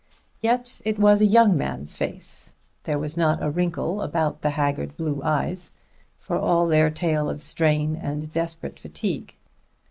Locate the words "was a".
0.97-1.27